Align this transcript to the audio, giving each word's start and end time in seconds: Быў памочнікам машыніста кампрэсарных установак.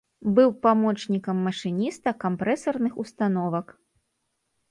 Быў 0.37 0.47
памочнікам 0.65 1.37
машыніста 1.49 2.09
кампрэсарных 2.23 2.93
установак. 3.03 3.67